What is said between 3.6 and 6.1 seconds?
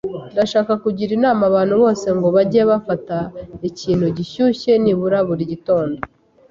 ikintu gishyushye nibura buri gitondo.